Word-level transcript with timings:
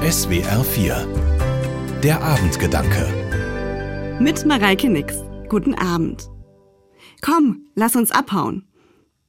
SWR 0.00 0.64
4 0.64 2.00
Der 2.02 2.22
Abendgedanke 2.22 4.18
Mit 4.18 4.46
Mareike 4.46 4.88
Nix. 4.88 5.14
Guten 5.50 5.74
Abend. 5.74 6.30
Komm, 7.20 7.66
lass 7.74 7.96
uns 7.96 8.10
abhauen. 8.10 8.66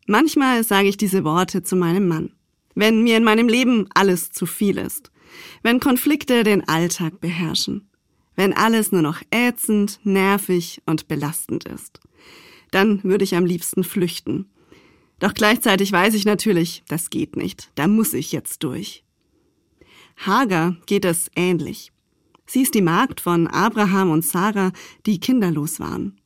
Manchmal 0.07 0.63
sage 0.63 0.88
ich 0.88 0.96
diese 0.96 1.26
Worte 1.26 1.62
zu 1.62 1.76
meinem 1.76 2.07
Mann. 2.07 2.31
Wenn 2.73 3.04
mir 3.04 3.18
in 3.18 3.26
meinem 3.26 3.49
Leben 3.49 3.89
alles 3.94 4.31
zu 4.31 4.46
viel 4.46 4.78
ist. 4.78 5.12
Wenn 5.62 5.81
Konflikte 5.81 6.46
den 6.46 6.65
Alltag 6.65 7.19
beherrschen. 7.19 7.90
Wenn 8.38 8.53
alles 8.53 8.94
nur 8.94 9.01
noch 9.01 9.22
ätzend, 9.29 9.99
nervig 10.06 10.81
und 10.85 11.10
belastend 11.10 11.65
ist. 11.65 11.99
Dann 12.72 13.03
würde 13.03 13.26
ich 13.26 13.35
am 13.35 13.46
liebsten 13.46 13.83
flüchten. 13.83 14.49
Doch 15.19 15.33
gleichzeitig 15.33 15.92
weiß 15.92 16.13
ich 16.13 16.23
natürlich, 16.23 16.84
das 16.88 17.09
geht 17.09 17.35
nicht. 17.35 17.72
Da 17.76 17.90
muss 17.90 18.13
ich 18.13 18.31
jetzt 18.31 18.63
durch. 18.63 19.03
Hagar 20.17 20.77
geht 20.85 21.05
es 21.05 21.29
ähnlich. 21.35 21.91
Sie 22.45 22.61
ist 22.61 22.73
die 22.73 22.81
Magd 22.81 23.21
von 23.21 23.47
Abraham 23.47 24.11
und 24.11 24.25
Sarah, 24.25 24.71
die 25.05 25.19
kinderlos 25.19 25.79
waren. 25.79 26.19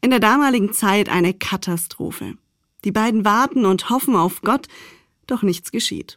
In 0.00 0.10
der 0.10 0.20
damaligen 0.20 0.72
Zeit 0.72 1.08
eine 1.08 1.32
Katastrophe. 1.32 2.34
Die 2.84 2.92
beiden 2.92 3.24
warten 3.24 3.64
und 3.64 3.88
hoffen 3.88 4.16
auf 4.16 4.42
Gott, 4.42 4.66
doch 5.26 5.42
nichts 5.42 5.70
geschieht. 5.70 6.16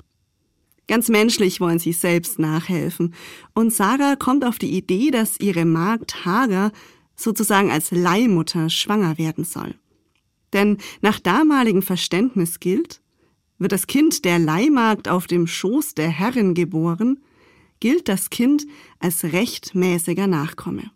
Ganz 0.88 1.10
menschlich 1.10 1.60
wollen 1.60 1.80
sie 1.80 1.94
selbst 1.94 2.40
nachhelfen. 2.40 3.14
Und 3.54 3.74
Sarah 3.74 4.16
kommt 4.16 4.46
auf 4.46 4.58
die 4.58 4.76
Idee, 4.76 5.12
dass 5.12 5.40
ihre 5.40 5.66
Magd 5.66 6.26
Hagar 6.26 6.72
sozusagen 7.16 7.72
als 7.72 7.92
Leihmutter 7.92 8.70
schwanger 8.70 9.18
werden 9.18 9.44
soll. 9.44 9.76
Denn 10.54 10.78
nach 11.02 11.20
damaligem 11.20 11.82
Verständnis 11.82 12.60
gilt, 12.60 13.02
wird 13.60 13.72
das 13.72 13.88
Kind 13.88 14.26
der 14.26 14.40
Leihmagd 14.40 15.08
auf 15.08 15.28
dem 15.28 15.48
Schoß 15.48 15.96
der 15.96 16.10
Herrin 16.10 16.54
geboren, 16.54 17.20
gilt 17.80 18.08
das 18.08 18.30
Kind 18.30 18.66
als 19.00 19.24
rechtmäßiger 19.24 20.28
Nachkomme. 20.28 20.92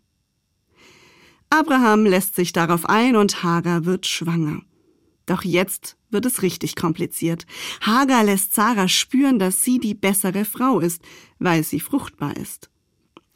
Abraham 1.50 2.06
lässt 2.06 2.34
sich 2.34 2.52
darauf 2.52 2.86
ein 2.86 3.14
und 3.14 3.42
Hagar 3.42 3.84
wird 3.84 4.06
schwanger. 4.06 4.62
Doch 5.26 5.42
jetzt 5.42 5.96
wird 6.10 6.26
es 6.26 6.42
richtig 6.42 6.76
kompliziert. 6.76 7.46
Hagar 7.80 8.24
lässt 8.24 8.54
Sarah 8.54 8.88
spüren, 8.88 9.38
dass 9.38 9.62
sie 9.62 9.78
die 9.78 9.94
bessere 9.94 10.44
Frau 10.44 10.80
ist, 10.80 11.02
weil 11.38 11.62
sie 11.62 11.80
fruchtbar 11.80 12.36
ist. 12.36 12.70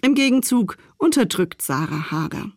Im 0.03 0.15
Gegenzug 0.15 0.79
unterdrückt 0.99 1.63
Sarah 1.63 2.11
Hagar. 2.11 2.53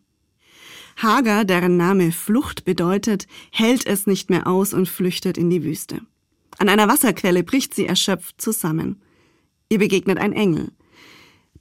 Hagar, 0.96 1.44
deren 1.44 1.76
Name 1.76 2.12
Flucht 2.12 2.64
bedeutet, 2.64 3.26
hält 3.50 3.86
es 3.86 4.06
nicht 4.06 4.28
mehr 4.28 4.46
aus 4.46 4.74
und 4.74 4.88
flüchtet 4.88 5.38
in 5.38 5.48
die 5.48 5.64
Wüste. 5.64 6.02
An 6.60 6.68
einer 6.68 6.88
Wasserquelle 6.88 7.42
bricht 7.42 7.74
sie 7.74 7.86
erschöpft 7.86 8.38
zusammen. 8.38 9.00
Ihr 9.70 9.78
begegnet 9.78 10.18
ein 10.18 10.34
Engel. 10.34 10.70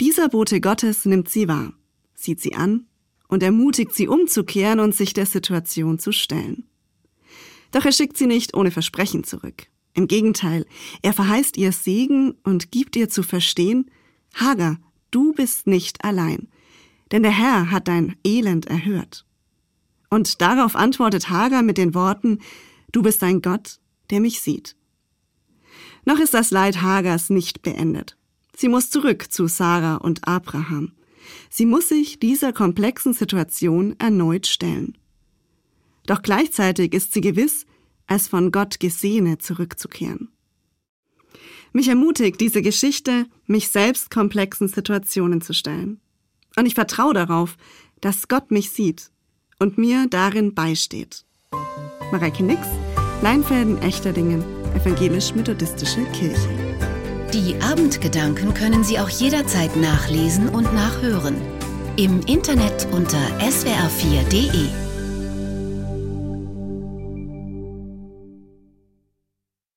Dieser 0.01 0.27
Bote 0.27 0.59
Gottes 0.59 1.05
nimmt 1.05 1.29
sie 1.29 1.47
wahr, 1.47 1.71
sieht 2.15 2.41
sie 2.41 2.55
an 2.55 2.85
und 3.29 3.41
ermutigt 3.41 3.95
sie 3.95 4.09
umzukehren 4.09 4.81
und 4.81 4.93
sich 4.93 5.13
der 5.13 5.25
Situation 5.25 5.99
zu 5.99 6.11
stellen. 6.11 6.67
Doch 7.71 7.85
er 7.85 7.93
schickt 7.93 8.17
sie 8.17 8.27
nicht 8.27 8.53
ohne 8.57 8.71
Versprechen 8.71 9.23
zurück. 9.23 9.67
Im 9.93 10.09
Gegenteil, 10.09 10.65
er 11.01 11.13
verheißt 11.13 11.55
ihr 11.55 11.71
Segen 11.71 12.31
und 12.43 12.69
gibt 12.69 12.97
ihr 12.97 13.07
zu 13.07 13.23
verstehen, 13.23 13.89
Hagar, 14.33 14.81
du 15.11 15.31
bist 15.31 15.65
nicht 15.65 16.03
allein, 16.03 16.49
denn 17.13 17.23
der 17.23 17.31
Herr 17.31 17.71
hat 17.71 17.87
dein 17.87 18.17
Elend 18.25 18.67
erhört. 18.67 19.25
Und 20.09 20.41
darauf 20.41 20.75
antwortet 20.75 21.29
Hagar 21.29 21.63
mit 21.63 21.77
den 21.77 21.93
Worten, 21.93 22.39
Du 22.91 23.01
bist 23.01 23.23
ein 23.23 23.41
Gott, 23.41 23.79
der 24.09 24.19
mich 24.19 24.41
sieht. 24.41 24.75
Noch 26.09 26.17
ist 26.17 26.33
das 26.33 26.49
Leid 26.49 26.81
Hagers 26.81 27.29
nicht 27.29 27.61
beendet. 27.61 28.17
Sie 28.57 28.67
muss 28.67 28.89
zurück 28.89 29.31
zu 29.31 29.45
Sarah 29.45 29.97
und 29.97 30.27
Abraham. 30.27 30.93
Sie 31.51 31.67
muss 31.67 31.89
sich 31.89 32.17
dieser 32.17 32.51
komplexen 32.51 33.13
Situation 33.13 33.95
erneut 33.99 34.47
stellen. 34.47 34.97
Doch 36.07 36.23
gleichzeitig 36.23 36.95
ist 36.95 37.13
sie 37.13 37.21
gewiss, 37.21 37.67
als 38.07 38.27
von 38.27 38.51
Gott 38.51 38.79
Gesehene 38.79 39.37
zurückzukehren. 39.37 40.29
Mich 41.73 41.89
ermutigt 41.89 42.41
diese 42.41 42.63
Geschichte, 42.63 43.27
mich 43.45 43.67
selbst 43.67 44.09
komplexen 44.09 44.67
Situationen 44.67 45.41
zu 45.41 45.53
stellen. 45.53 46.01
Und 46.55 46.65
ich 46.65 46.73
vertraue 46.73 47.13
darauf, 47.13 47.55
dass 48.01 48.27
Gott 48.27 48.49
mich 48.49 48.71
sieht 48.71 49.11
und 49.59 49.77
mir 49.77 50.07
darin 50.09 50.55
beisteht. 50.55 51.23
Mareike 52.11 52.41
Nix, 52.43 52.67
Leinfelden 53.21 53.77
Echterdingen, 53.83 54.58
Evangelisch-Methodistische 54.75 56.03
Kirche. 56.13 56.49
Die 57.33 57.55
Abendgedanken 57.61 58.53
können 58.53 58.83
Sie 58.83 58.99
auch 58.99 59.09
jederzeit 59.09 59.75
nachlesen 59.75 60.49
und 60.49 60.73
nachhören. 60.73 61.35
Im 61.95 62.21
Internet 62.21 62.87
unter 62.91 63.19
swr4.de. 63.39 64.88